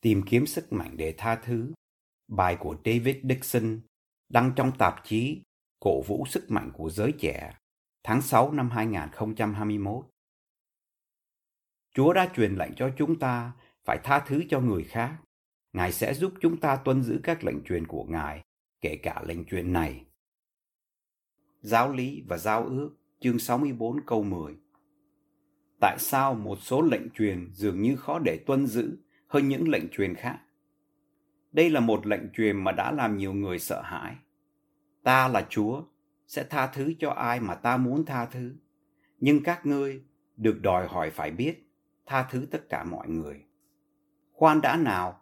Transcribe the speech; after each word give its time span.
Tìm 0.00 0.22
kiếm 0.26 0.46
sức 0.46 0.72
mạnh 0.72 0.96
để 0.96 1.14
tha 1.18 1.36
thứ. 1.36 1.72
Bài 2.28 2.56
của 2.60 2.76
David 2.84 3.16
Dixon 3.28 3.80
đăng 4.28 4.52
trong 4.56 4.72
tạp 4.78 5.04
chí 5.04 5.42
Cổ 5.80 6.02
vũ 6.02 6.26
sức 6.26 6.50
mạnh 6.50 6.70
của 6.74 6.90
giới 6.90 7.12
trẻ 7.18 7.52
tháng 8.04 8.22
6 8.22 8.52
năm 8.52 8.70
2021. 8.70 10.06
Chúa 11.94 12.12
đã 12.12 12.30
truyền 12.36 12.54
lệnh 12.54 12.74
cho 12.76 12.90
chúng 12.96 13.18
ta 13.18 13.52
phải 13.84 13.98
tha 14.04 14.24
thứ 14.26 14.42
cho 14.48 14.60
người 14.60 14.84
khác. 14.84 15.16
Ngài 15.72 15.92
sẽ 15.92 16.14
giúp 16.14 16.32
chúng 16.40 16.60
ta 16.60 16.76
tuân 16.76 17.02
giữ 17.02 17.20
các 17.22 17.44
lệnh 17.44 17.64
truyền 17.64 17.86
của 17.86 18.04
Ngài, 18.04 18.44
kể 18.80 18.96
cả 18.96 19.22
lệnh 19.26 19.44
truyền 19.44 19.72
này. 19.72 20.04
Giáo 21.60 21.92
lý 21.92 22.22
và 22.28 22.38
giao 22.38 22.64
ước, 22.64 22.90
chương 23.20 23.38
64 23.38 24.00
câu 24.06 24.22
10. 24.22 24.56
Tại 25.80 25.96
sao 25.98 26.34
một 26.34 26.58
số 26.62 26.82
lệnh 26.82 27.10
truyền 27.10 27.50
dường 27.52 27.82
như 27.82 27.96
khó 27.96 28.18
để 28.18 28.38
tuân 28.46 28.66
giữ 28.66 28.98
hơn 29.28 29.48
những 29.48 29.68
lệnh 29.68 29.88
truyền 29.88 30.14
khác. 30.14 30.38
Đây 31.52 31.70
là 31.70 31.80
một 31.80 32.06
lệnh 32.06 32.32
truyền 32.32 32.64
mà 32.64 32.72
đã 32.72 32.92
làm 32.92 33.16
nhiều 33.16 33.32
người 33.32 33.58
sợ 33.58 33.82
hãi. 33.82 34.16
Ta 35.02 35.28
là 35.28 35.46
Chúa, 35.50 35.82
sẽ 36.26 36.44
tha 36.50 36.66
thứ 36.66 36.94
cho 36.98 37.10
ai 37.10 37.40
mà 37.40 37.54
ta 37.54 37.76
muốn 37.76 38.04
tha 38.04 38.26
thứ. 38.26 38.56
Nhưng 39.20 39.42
các 39.42 39.66
ngươi 39.66 40.02
được 40.36 40.62
đòi 40.62 40.88
hỏi 40.88 41.10
phải 41.10 41.30
biết 41.30 41.72
tha 42.06 42.26
thứ 42.30 42.46
tất 42.50 42.68
cả 42.68 42.84
mọi 42.84 43.08
người. 43.08 43.44
Khoan 44.32 44.60
đã 44.60 44.76
nào, 44.76 45.20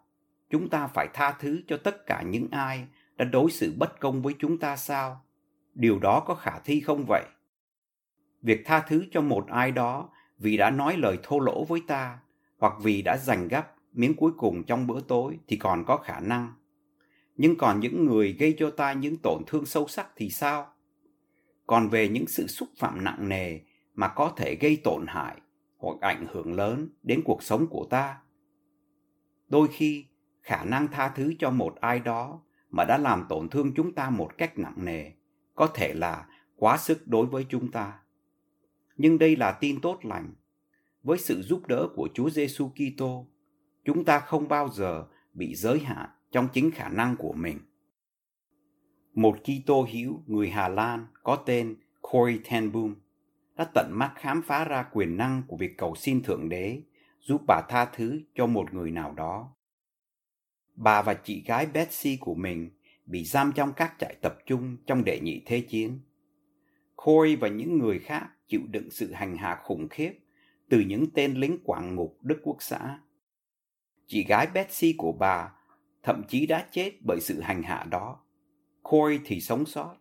chúng 0.49 0.69
ta 0.69 0.87
phải 0.87 1.07
tha 1.13 1.31
thứ 1.39 1.61
cho 1.67 1.77
tất 1.77 2.05
cả 2.05 2.21
những 2.21 2.47
ai 2.51 2.87
đã 3.15 3.25
đối 3.25 3.51
xử 3.51 3.73
bất 3.77 3.99
công 3.99 4.21
với 4.21 4.35
chúng 4.39 4.57
ta 4.57 4.77
sao? 4.77 5.25
Điều 5.73 5.99
đó 5.99 6.23
có 6.27 6.35
khả 6.35 6.59
thi 6.59 6.79
không 6.81 7.05
vậy? 7.07 7.23
Việc 8.41 8.61
tha 8.65 8.79
thứ 8.79 9.05
cho 9.11 9.21
một 9.21 9.47
ai 9.47 9.71
đó 9.71 10.09
vì 10.37 10.57
đã 10.57 10.69
nói 10.69 10.97
lời 10.97 11.17
thô 11.23 11.39
lỗ 11.39 11.65
với 11.65 11.81
ta 11.87 12.19
hoặc 12.57 12.73
vì 12.81 13.01
đã 13.01 13.17
giành 13.17 13.47
gấp 13.47 13.76
miếng 13.97 14.13
cuối 14.13 14.31
cùng 14.37 14.63
trong 14.63 14.87
bữa 14.87 15.01
tối 15.01 15.39
thì 15.47 15.57
còn 15.57 15.85
có 15.85 15.97
khả 15.97 16.19
năng. 16.19 16.53
Nhưng 17.35 17.55
còn 17.55 17.79
những 17.79 18.05
người 18.05 18.33
gây 18.39 18.55
cho 18.57 18.69
ta 18.69 18.93
những 18.93 19.17
tổn 19.17 19.43
thương 19.47 19.65
sâu 19.65 19.87
sắc 19.87 20.07
thì 20.15 20.29
sao? 20.29 20.73
Còn 21.67 21.89
về 21.89 22.09
những 22.09 22.27
sự 22.27 22.47
xúc 22.47 22.69
phạm 22.77 23.03
nặng 23.03 23.29
nề 23.29 23.59
mà 23.93 24.07
có 24.07 24.33
thể 24.37 24.55
gây 24.55 24.81
tổn 24.83 25.05
hại 25.07 25.41
hoặc 25.77 25.97
ảnh 26.01 26.27
hưởng 26.31 26.53
lớn 26.53 26.89
đến 27.03 27.21
cuộc 27.25 27.43
sống 27.43 27.67
của 27.67 27.87
ta. 27.89 28.17
Đôi 29.49 29.67
khi, 29.71 30.05
khả 30.41 30.63
năng 30.63 30.87
tha 30.87 31.09
thứ 31.15 31.33
cho 31.39 31.51
một 31.51 31.75
ai 31.81 31.99
đó 31.99 32.41
mà 32.69 32.85
đã 32.85 32.97
làm 32.97 33.25
tổn 33.29 33.49
thương 33.49 33.73
chúng 33.75 33.95
ta 33.95 34.09
một 34.09 34.37
cách 34.37 34.59
nặng 34.59 34.85
nề 34.85 35.11
có 35.55 35.67
thể 35.67 35.93
là 35.93 36.27
quá 36.55 36.77
sức 36.77 37.07
đối 37.07 37.25
với 37.25 37.45
chúng 37.49 37.71
ta. 37.71 37.99
Nhưng 38.97 39.17
đây 39.17 39.35
là 39.35 39.51
tin 39.51 39.81
tốt 39.81 39.99
lành. 40.03 40.33
Với 41.03 41.17
sự 41.17 41.41
giúp 41.41 41.67
đỡ 41.67 41.87
của 41.95 42.09
Chúa 42.13 42.29
Giêsu 42.29 42.69
Kitô, 42.69 43.27
chúng 43.87 44.05
ta 44.05 44.19
không 44.19 44.47
bao 44.47 44.69
giờ 44.69 45.05
bị 45.33 45.55
giới 45.55 45.79
hạn 45.79 46.09
trong 46.31 46.47
chính 46.53 46.71
khả 46.71 46.89
năng 46.89 47.15
của 47.15 47.33
mình. 47.33 47.59
Một 49.13 49.37
Kitô 49.43 49.87
hữu 49.91 50.23
người 50.25 50.49
Hà 50.49 50.67
Lan 50.67 51.07
có 51.23 51.35
tên 51.35 51.75
Corey 52.01 52.39
ten 52.49 52.71
Boom 52.71 52.95
đã 53.55 53.65
tận 53.73 53.91
mắt 53.93 54.13
khám 54.15 54.41
phá 54.41 54.65
ra 54.65 54.85
quyền 54.91 55.17
năng 55.17 55.43
của 55.47 55.57
việc 55.57 55.77
cầu 55.77 55.95
xin 55.95 56.23
Thượng 56.23 56.49
Đế 56.49 56.81
giúp 57.21 57.41
bà 57.47 57.61
tha 57.69 57.85
thứ 57.85 58.21
cho 58.35 58.47
một 58.47 58.73
người 58.73 58.91
nào 58.91 59.13
đó. 59.13 59.55
Bà 60.75 61.01
và 61.01 61.13
chị 61.13 61.43
gái 61.45 61.65
Betsy 61.65 62.17
của 62.21 62.35
mình 62.35 62.69
bị 63.05 63.23
giam 63.23 63.51
trong 63.55 63.73
các 63.73 63.95
trại 63.99 64.15
tập 64.21 64.37
trung 64.45 64.77
trong 64.85 65.03
đệ 65.03 65.19
nhị 65.19 65.41
thế 65.45 65.61
chiến. 65.61 65.99
Corey 66.95 67.35
và 67.35 67.47
những 67.47 67.77
người 67.77 67.99
khác 67.99 68.27
chịu 68.47 68.61
đựng 68.71 68.91
sự 68.91 69.13
hành 69.13 69.37
hạ 69.37 69.61
khủng 69.63 69.87
khiếp 69.89 70.13
từ 70.69 70.79
những 70.79 71.11
tên 71.13 71.33
lính 71.33 71.57
quản 71.63 71.95
ngục 71.95 72.17
Đức 72.21 72.39
Quốc 72.43 72.57
xã 72.59 72.99
chị 74.07 74.23
gái 74.23 74.47
Betsy 74.53 74.95
của 74.97 75.11
bà 75.11 75.53
thậm 76.03 76.23
chí 76.27 76.45
đã 76.45 76.67
chết 76.71 76.91
bởi 77.01 77.21
sự 77.21 77.41
hành 77.41 77.63
hạ 77.63 77.85
đó. 77.89 78.19
Corey 78.83 79.19
thì 79.25 79.41
sống 79.41 79.65
sót. 79.65 79.95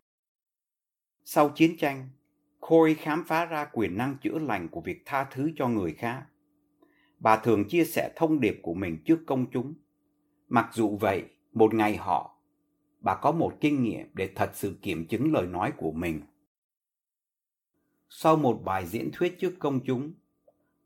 Sau 1.25 1.49
chiến 1.49 1.77
tranh, 1.77 2.09
Corey 2.61 2.95
khám 2.95 3.25
phá 3.27 3.45
ra 3.45 3.65
quyền 3.73 3.97
năng 3.97 4.17
chữa 4.23 4.39
lành 4.39 4.69
của 4.69 4.81
việc 4.81 5.03
tha 5.05 5.25
thứ 5.31 5.51
cho 5.57 5.69
người 5.69 5.93
khác. 5.93 6.27
Bà 7.19 7.37
thường 7.37 7.69
chia 7.69 7.85
sẻ 7.85 8.13
thông 8.17 8.41
điệp 8.41 8.61
của 8.63 8.75
mình 8.75 9.03
trước 9.05 9.19
công 9.27 9.51
chúng. 9.51 9.75
Mặc 10.49 10.71
dù 10.73 10.97
vậy, 10.97 11.25
một 11.53 11.75
ngày 11.75 11.97
họ, 11.97 12.39
bà 13.01 13.15
có 13.15 13.33
một 13.33 13.53
kinh 13.61 13.83
nghiệm 13.83 14.11
để 14.15 14.31
thật 14.35 14.51
sự 14.55 14.79
kiểm 14.83 15.07
chứng 15.07 15.33
lời 15.33 15.47
nói 15.47 15.73
của 15.77 15.93
mình. 15.93 16.21
Sau 18.09 18.37
một 18.37 18.61
bài 18.65 18.87
diễn 18.87 19.11
thuyết 19.13 19.37
trước 19.39 19.55
công 19.59 19.81
chúng, 19.85 20.13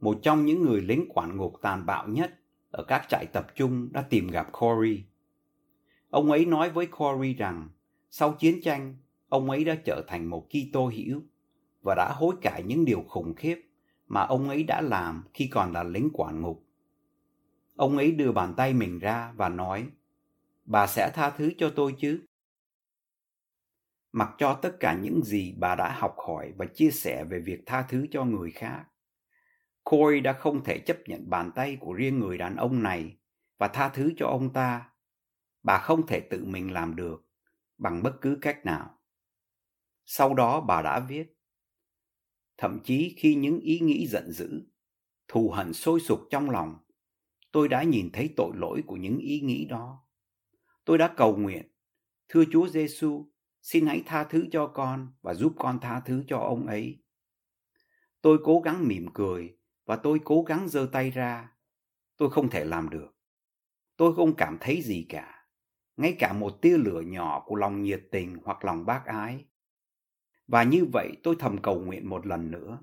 một 0.01 0.19
trong 0.23 0.47
những 0.47 0.63
người 0.63 0.81
lính 0.81 1.07
quản 1.09 1.37
ngục 1.37 1.55
tàn 1.63 1.87
bạo 1.87 2.09
nhất 2.09 2.40
ở 2.71 2.85
các 2.89 3.07
trại 3.09 3.27
tập 3.27 3.47
trung 3.55 3.89
đã 3.93 4.03
tìm 4.03 4.29
gặp 4.29 4.49
Corey. 4.53 5.05
Ông 6.11 6.31
ấy 6.31 6.45
nói 6.45 6.71
với 6.71 6.87
Corey 6.87 7.35
rằng 7.35 7.69
sau 8.11 8.33
chiến 8.33 8.61
tranh, 8.63 8.97
ông 9.29 9.51
ấy 9.51 9.65
đã 9.65 9.75
trở 9.85 10.05
thành 10.09 10.27
một 10.27 10.47
Kitô 10.49 10.87
hữu 10.97 11.23
và 11.83 11.95
đã 11.95 12.13
hối 12.13 12.35
cải 12.43 12.63
những 12.63 12.85
điều 12.85 13.05
khủng 13.09 13.35
khiếp 13.35 13.67
mà 14.09 14.21
ông 14.21 14.49
ấy 14.49 14.63
đã 14.63 14.81
làm 14.81 15.25
khi 15.35 15.47
còn 15.47 15.73
là 15.73 15.83
lính 15.83 16.09
quản 16.13 16.41
ngục. 16.41 16.65
Ông 17.77 17.97
ấy 17.97 18.13
đưa 18.13 18.33
bàn 18.33 18.55
tay 18.57 18.75
mình 18.75 18.99
ra 18.99 19.33
và 19.37 19.49
nói, 19.49 19.87
bà 20.65 20.87
sẽ 20.87 21.11
tha 21.15 21.31
thứ 21.31 21.53
cho 21.59 21.73
tôi 21.77 21.95
chứ? 21.99 22.21
Mặc 24.13 24.31
cho 24.39 24.55
tất 24.55 24.77
cả 24.81 24.99
những 25.03 25.23
gì 25.25 25.55
bà 25.59 25.75
đã 25.75 25.97
học 25.99 26.17
hỏi 26.27 26.53
và 26.57 26.67
chia 26.67 26.91
sẻ 26.91 27.25
về 27.25 27.41
việc 27.41 27.63
tha 27.67 27.83
thứ 27.83 28.07
cho 28.11 28.25
người 28.25 28.51
khác, 28.51 28.85
Corey 29.91 30.21
đã 30.21 30.33
không 30.33 30.65
thể 30.65 30.79
chấp 30.79 30.99
nhận 31.07 31.31
bàn 31.31 31.51
tay 31.55 31.77
của 31.81 31.93
riêng 31.93 32.19
người 32.19 32.39
đàn 32.39 32.57
ông 32.57 32.83
này 32.83 33.17
và 33.59 33.69
tha 33.69 33.89
thứ 33.89 34.13
cho 34.17 34.27
ông 34.27 34.53
ta. 34.53 34.91
Bà 35.63 35.79
không 35.79 36.07
thể 36.07 36.21
tự 36.21 36.45
mình 36.45 36.73
làm 36.73 36.97
được 36.97 37.27
bằng 37.79 38.03
bất 38.03 38.21
cứ 38.21 38.39
cách 38.43 38.67
nào. 38.67 38.99
Sau 40.07 40.35
đó 40.35 40.61
bà 40.61 40.83
đã 40.83 41.01
viết, 41.01 41.39
thậm 42.57 42.81
chí 42.85 43.15
khi 43.19 43.35
những 43.35 43.61
ý 43.61 43.81
nghĩ 43.81 44.07
giận 44.07 44.33
dữ, 44.33 44.63
thù 45.29 45.51
hận 45.51 45.73
sôi 45.73 46.01
sục 46.01 46.21
trong 46.31 46.51
lòng, 46.51 46.79
tôi 47.53 47.69
đã 47.69 47.83
nhìn 47.83 48.11
thấy 48.13 48.35
tội 48.37 48.53
lỗi 48.55 48.83
của 48.87 48.97
những 48.97 49.19
ý 49.19 49.41
nghĩ 49.41 49.65
đó. 49.65 50.07
Tôi 50.85 50.99
đã 50.99 51.15
cầu 51.17 51.37
nguyện, 51.37 51.69
thưa 52.29 52.45
Chúa 52.53 52.69
Giêsu, 52.69 53.31
xin 53.63 53.87
hãy 53.87 54.03
tha 54.07 54.25
thứ 54.25 54.47
cho 54.53 54.67
con 54.67 55.13
và 55.23 55.35
giúp 55.35 55.53
con 55.59 55.79
tha 55.81 56.01
thứ 56.05 56.25
cho 56.29 56.39
ông 56.39 56.67
ấy. 56.67 57.03
Tôi 58.21 58.39
cố 58.45 58.61
gắng 58.61 58.89
mỉm 58.89 59.07
cười 59.15 59.60
và 59.91 59.97
tôi 59.97 60.21
cố 60.25 60.43
gắng 60.43 60.69
giơ 60.69 60.89
tay 60.93 61.11
ra. 61.11 61.53
Tôi 62.17 62.31
không 62.31 62.51
thể 62.51 62.65
làm 62.65 62.91
được. 62.91 63.17
Tôi 63.97 64.15
không 64.15 64.37
cảm 64.37 64.59
thấy 64.61 64.83
gì 64.83 65.07
cả, 65.09 65.47
ngay 65.97 66.17
cả 66.19 66.33
một 66.33 66.59
tia 66.63 66.79
lửa 66.79 67.01
nhỏ 67.01 67.43
của 67.47 67.57
lòng 67.57 67.83
nhiệt 67.83 68.03
tình 68.11 68.39
hoặc 68.45 68.65
lòng 68.65 68.87
bác 68.87 69.03
ái. 69.07 69.45
Và 70.47 70.63
như 70.63 70.85
vậy 70.93 71.13
tôi 71.23 71.37
thầm 71.39 71.63
cầu 71.63 71.81
nguyện 71.81 72.09
một 72.09 72.27
lần 72.27 72.51
nữa. 72.51 72.79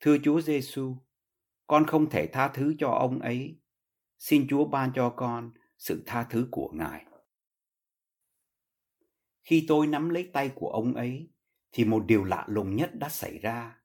Thưa 0.00 0.16
Chúa 0.22 0.40
Giêsu, 0.40 0.96
con 1.66 1.86
không 1.86 2.10
thể 2.10 2.26
tha 2.26 2.48
thứ 2.48 2.74
cho 2.78 2.88
ông 2.88 3.18
ấy. 3.18 3.60
Xin 4.18 4.46
Chúa 4.48 4.64
ban 4.64 4.92
cho 4.94 5.10
con 5.10 5.50
sự 5.78 6.02
tha 6.06 6.26
thứ 6.30 6.48
của 6.50 6.70
Ngài. 6.74 7.06
Khi 9.44 9.64
tôi 9.68 9.86
nắm 9.86 10.08
lấy 10.08 10.30
tay 10.32 10.52
của 10.54 10.68
ông 10.68 10.94
ấy, 10.94 11.30
thì 11.72 11.84
một 11.84 12.04
điều 12.06 12.24
lạ 12.24 12.44
lùng 12.48 12.76
nhất 12.76 12.90
đã 12.94 13.08
xảy 13.08 13.38
ra. 13.38 13.80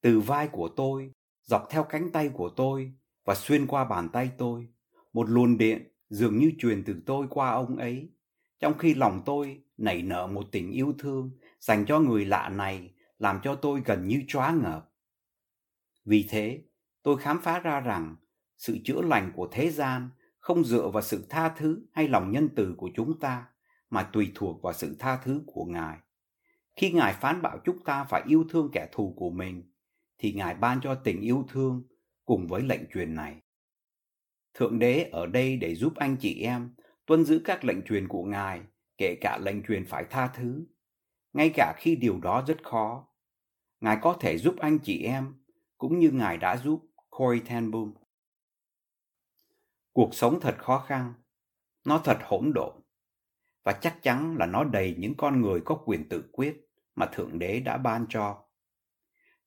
Từ 0.00 0.20
vai 0.20 0.48
của 0.48 0.68
tôi 0.76 1.12
dọc 1.42 1.66
theo 1.70 1.84
cánh 1.84 2.12
tay 2.12 2.28
của 2.28 2.48
tôi 2.56 2.92
và 3.24 3.34
xuyên 3.34 3.66
qua 3.66 3.84
bàn 3.84 4.08
tay 4.08 4.30
tôi 4.38 4.68
một 5.12 5.30
luồng 5.30 5.58
điện 5.58 5.88
dường 6.08 6.38
như 6.38 6.52
truyền 6.58 6.84
từ 6.84 7.02
tôi 7.06 7.26
qua 7.30 7.50
ông 7.50 7.76
ấy 7.76 8.10
trong 8.60 8.78
khi 8.78 8.94
lòng 8.94 9.22
tôi 9.26 9.62
nảy 9.76 10.02
nở 10.02 10.26
một 10.26 10.46
tình 10.52 10.70
yêu 10.70 10.94
thương 10.98 11.30
dành 11.60 11.84
cho 11.86 12.00
người 12.00 12.24
lạ 12.24 12.48
này 12.48 12.94
làm 13.18 13.40
cho 13.42 13.54
tôi 13.54 13.82
gần 13.84 14.08
như 14.08 14.22
choáng 14.28 14.62
ngợp. 14.62 14.92
Vì 16.04 16.26
thế 16.30 16.62
tôi 17.02 17.16
khám 17.18 17.40
phá 17.42 17.58
ra 17.58 17.80
rằng 17.80 18.16
sự 18.56 18.78
chữa 18.84 19.02
lành 19.02 19.32
của 19.36 19.48
thế 19.52 19.70
gian 19.70 20.10
không 20.38 20.64
dựa 20.64 20.88
vào 20.88 21.02
sự 21.02 21.26
tha 21.30 21.48
thứ 21.48 21.86
hay 21.92 22.08
lòng 22.08 22.32
nhân 22.32 22.48
từ 22.56 22.74
của 22.78 22.90
chúng 22.94 23.20
ta 23.20 23.46
mà 23.90 24.02
tùy 24.02 24.32
thuộc 24.34 24.62
vào 24.62 24.72
sự 24.72 24.96
tha 24.98 25.16
thứ 25.16 25.42
của 25.46 25.64
ngài. 25.64 25.98
Khi 26.76 26.92
Ngài 26.92 27.14
phán 27.14 27.42
bảo 27.42 27.58
chúng 27.64 27.84
ta 27.84 28.04
phải 28.04 28.22
yêu 28.26 28.44
thương 28.50 28.70
kẻ 28.72 28.88
thù 28.92 29.14
của 29.16 29.30
mình, 29.30 29.71
thì 30.22 30.32
Ngài 30.32 30.54
ban 30.54 30.80
cho 30.80 30.94
tình 30.94 31.20
yêu 31.20 31.44
thương 31.48 31.82
cùng 32.24 32.46
với 32.46 32.62
lệnh 32.62 32.90
truyền 32.94 33.14
này. 33.14 33.40
Thượng 34.54 34.78
đế 34.78 35.08
ở 35.12 35.26
đây 35.26 35.56
để 35.56 35.74
giúp 35.74 35.92
anh 35.96 36.16
chị 36.20 36.42
em 36.42 36.74
tuân 37.06 37.24
giữ 37.24 37.40
các 37.44 37.64
lệnh 37.64 37.82
truyền 37.82 38.08
của 38.08 38.24
Ngài, 38.24 38.60
kể 38.98 39.14
cả 39.20 39.38
lệnh 39.38 39.62
truyền 39.62 39.84
phải 39.84 40.04
tha 40.10 40.26
thứ, 40.26 40.66
ngay 41.32 41.50
cả 41.54 41.74
khi 41.76 41.96
điều 41.96 42.20
đó 42.20 42.44
rất 42.46 42.62
khó. 42.62 43.08
Ngài 43.80 43.98
có 44.02 44.16
thể 44.20 44.38
giúp 44.38 44.54
anh 44.58 44.78
chị 44.78 45.02
em, 45.02 45.34
cũng 45.78 45.98
như 45.98 46.10
Ngài 46.10 46.38
đã 46.38 46.56
giúp 46.56 46.86
Corey 47.10 47.40
Ten 47.48 47.70
Boom. 47.70 47.94
Cuộc 49.92 50.14
sống 50.14 50.38
thật 50.40 50.56
khó 50.58 50.84
khăn, 50.88 51.14
nó 51.84 52.00
thật 52.04 52.18
hỗn 52.22 52.52
độn, 52.54 52.80
và 53.64 53.72
chắc 53.72 54.02
chắn 54.02 54.36
là 54.38 54.46
nó 54.46 54.64
đầy 54.64 54.96
những 54.98 55.14
con 55.18 55.40
người 55.40 55.60
có 55.64 55.74
quyền 55.84 56.08
tự 56.08 56.24
quyết 56.32 56.66
mà 56.94 57.06
Thượng 57.06 57.38
Đế 57.38 57.60
đã 57.60 57.76
ban 57.76 58.06
cho. 58.08 58.44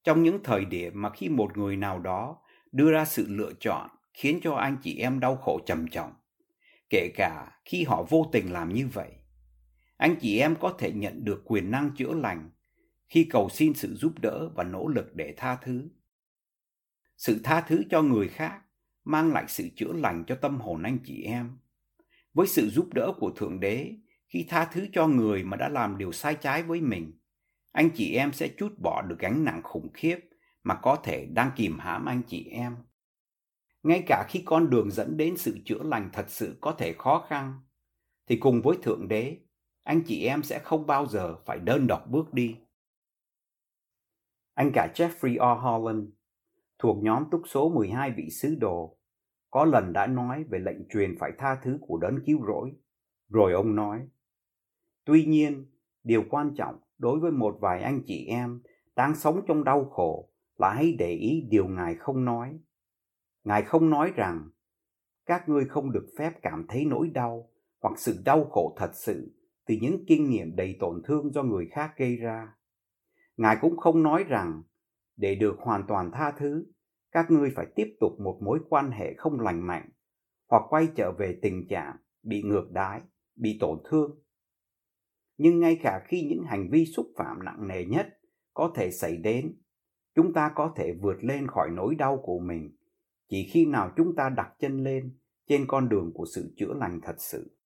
Trong 0.06 0.24
những 0.24 0.44
thời 0.44 0.66
điểm 0.66 1.02
mà 1.02 1.10
khi 1.10 1.30
một 1.30 1.58
người 1.58 1.76
nào 1.76 2.00
đó 2.00 2.38
đưa 2.72 2.92
ra 2.92 3.06
sự 3.06 3.26
lựa 3.30 3.52
chọn 3.60 3.90
khiến 4.14 4.40
cho 4.44 4.56
anh 4.56 4.78
chị 4.84 4.98
em 4.98 5.20
đau 5.20 5.36
khổ 5.36 5.60
trầm 5.66 5.88
trọng, 5.88 6.14
kể 6.90 7.12
cả 7.16 7.52
khi 7.66 7.84
họ 7.84 8.04
vô 8.10 8.30
tình 8.32 8.52
làm 8.52 8.74
như 8.74 8.88
vậy, 8.94 9.12
anh 9.98 10.16
chị 10.22 10.40
em 10.40 10.56
có 10.56 10.76
thể 10.80 10.92
nhận 10.92 11.24
được 11.24 11.44
quyền 11.46 11.72
năng 11.72 11.92
chữa 11.98 12.14
lành 12.14 12.50
khi 13.08 13.24
cầu 13.24 13.50
xin 13.50 13.74
sự 13.74 13.96
giúp 13.96 14.20
đỡ 14.22 14.50
và 14.56 14.64
nỗ 14.64 14.88
lực 14.88 15.16
để 15.16 15.34
tha 15.38 15.56
thứ. 15.56 15.90
Sự 17.18 17.40
tha 17.44 17.62
thứ 17.62 17.84
cho 17.90 18.02
người 18.02 18.28
khác 18.28 18.62
mang 19.04 19.34
lại 19.34 19.46
sự 19.48 19.70
chữa 19.76 19.94
lành 19.94 20.24
cho 20.28 20.36
tâm 20.36 20.60
hồn 20.60 20.84
anh 20.84 20.98
chị 21.06 21.24
em. 21.24 21.58
Với 22.34 22.48
sự 22.48 22.70
giúp 22.70 22.94
đỡ 22.94 23.14
của 23.20 23.32
Thượng 23.32 23.60
Đế, 23.60 23.96
khi 24.28 24.46
tha 24.50 24.66
thứ 24.66 24.88
cho 24.94 25.08
người 25.08 25.44
mà 25.44 25.58
đã 25.58 25.70
làm 25.70 25.98
điều 25.98 26.12
sai 26.12 26.36
trái 26.36 26.64
với 26.64 26.82
mình, 26.82 27.20
anh 27.76 27.90
chị 27.94 28.16
em 28.16 28.34
sẽ 28.34 28.48
chút 28.58 28.74
bỏ 28.84 29.02
được 29.02 29.16
gánh 29.20 29.44
nặng 29.44 29.62
khủng 29.64 29.90
khiếp 29.94 30.20
mà 30.64 30.80
có 30.82 30.96
thể 31.04 31.26
đang 31.26 31.52
kìm 31.56 31.80
hãm 31.80 32.06
anh 32.06 32.22
chị 32.28 32.48
em. 32.52 32.76
Ngay 33.84 34.04
cả 34.08 34.26
khi 34.30 34.44
con 34.46 34.70
đường 34.70 34.92
dẫn 34.92 35.18
đến 35.18 35.38
sự 35.38 35.58
chữa 35.66 35.84
lành 35.84 36.10
thật 36.14 36.26
sự 36.30 36.58
có 36.62 36.76
thể 36.78 36.94
khó 36.98 37.26
khăn, 37.30 37.60
thì 38.28 38.38
cùng 38.38 38.62
với 38.62 38.78
Thượng 38.84 39.08
Đế, 39.08 39.38
anh 39.84 40.02
chị 40.06 40.26
em 40.26 40.44
sẽ 40.44 40.60
không 40.60 40.88
bao 40.88 41.08
giờ 41.08 41.36
phải 41.46 41.60
đơn 41.60 41.88
độc 41.88 42.08
bước 42.10 42.34
đi. 42.34 42.56
Anh 44.54 44.72
cả 44.74 44.92
Jeffrey 44.96 45.40
O. 45.40 45.54
Holland, 45.54 46.10
thuộc 46.80 47.04
nhóm 47.04 47.24
túc 47.32 47.42
số 47.48 47.70
12 47.70 48.12
vị 48.12 48.30
sứ 48.30 48.56
đồ, 48.56 48.98
có 49.50 49.66
lần 49.66 49.94
đã 49.94 50.08
nói 50.08 50.44
về 50.44 50.60
lệnh 50.60 50.88
truyền 50.90 51.16
phải 51.20 51.32
tha 51.38 51.60
thứ 51.64 51.78
của 51.82 51.98
đấng 51.98 52.20
cứu 52.26 52.46
rỗi. 52.48 52.74
Rồi 53.30 53.54
ông 53.54 53.76
nói, 53.76 54.08
Tuy 55.06 55.26
nhiên, 55.26 55.66
điều 56.04 56.24
quan 56.30 56.56
trọng 56.56 56.80
đối 56.98 57.20
với 57.20 57.32
một 57.32 57.58
vài 57.62 57.82
anh 57.82 58.02
chị 58.06 58.26
em 58.26 58.62
đang 58.96 59.16
sống 59.16 59.42
trong 59.48 59.64
đau 59.64 59.86
khổ 59.86 60.30
là 60.58 60.74
hãy 60.74 60.96
để 61.00 61.12
ý 61.12 61.48
điều 61.50 61.68
Ngài 61.68 61.96
không 61.96 62.26
nói. 62.26 62.60
Ngài 63.44 63.64
không 63.64 63.90
nói 63.90 64.12
rằng 64.16 64.50
các 65.26 65.50
ngươi 65.50 65.66
không 65.66 65.92
được 65.92 66.08
phép 66.18 66.32
cảm 66.42 66.66
thấy 66.70 66.86
nỗi 66.86 67.10
đau 67.14 67.50
hoặc 67.82 67.94
sự 67.98 68.22
đau 68.26 68.46
khổ 68.46 68.76
thật 68.78 68.92
sự 68.94 69.36
từ 69.68 69.76
những 69.82 70.06
kinh 70.08 70.30
nghiệm 70.30 70.56
đầy 70.56 70.78
tổn 70.80 71.02
thương 71.06 71.32
do 71.34 71.44
người 71.44 71.68
khác 71.72 71.94
gây 71.98 72.16
ra. 72.16 72.56
Ngài 73.38 73.58
cũng 73.62 73.78
không 73.78 74.04
nói 74.04 74.24
rằng 74.24 74.64
để 75.18 75.36
được 75.36 75.56
hoàn 75.60 75.84
toàn 75.88 76.12
tha 76.14 76.32
thứ, 76.40 76.66
các 77.12 77.32
ngươi 77.32 77.52
phải 77.56 77.66
tiếp 77.76 77.98
tục 78.00 78.12
một 78.20 78.40
mối 78.42 78.60
quan 78.70 78.92
hệ 78.92 79.14
không 79.18 79.40
lành 79.40 79.68
mạnh 79.68 79.90
hoặc 80.50 80.64
quay 80.70 80.88
trở 80.96 81.12
về 81.12 81.40
tình 81.42 81.68
trạng 81.70 81.96
bị 82.24 82.42
ngược 82.44 82.72
đái, 82.72 83.02
bị 83.36 83.58
tổn 83.60 83.80
thương 83.90 84.20
nhưng 85.38 85.60
ngay 85.60 85.80
cả 85.84 86.02
khi 86.08 86.28
những 86.30 86.44
hành 86.44 86.70
vi 86.72 86.86
xúc 86.86 87.06
phạm 87.18 87.44
nặng 87.46 87.68
nề 87.68 87.86
nhất 87.86 88.08
có 88.54 88.74
thể 88.76 88.92
xảy 88.92 89.18
đến, 89.18 89.56
chúng 90.16 90.34
ta 90.34 90.52
có 90.56 90.74
thể 90.76 90.94
vượt 91.02 91.24
lên 91.24 91.48
khỏi 91.48 91.70
nỗi 91.74 91.96
đau 91.96 92.20
của 92.24 92.40
mình, 92.40 92.76
chỉ 93.30 93.50
khi 93.54 93.66
nào 93.66 93.92
chúng 93.98 94.16
ta 94.16 94.30
đặt 94.30 94.50
chân 94.60 94.84
lên 94.84 95.18
trên 95.48 95.66
con 95.68 95.90
đường 95.90 96.12
của 96.14 96.26
sự 96.36 96.54
chữa 96.58 96.74
lành 96.74 97.00
thật 97.04 97.16
sự. 97.18 97.58